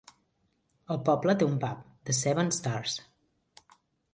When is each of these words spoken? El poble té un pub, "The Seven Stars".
El 0.95 0.99
poble 1.09 1.35
té 1.43 1.47
un 1.49 1.53
pub, 1.65 1.85
"The 2.09 2.15
Seven 2.21 2.51
Stars". 2.59 2.97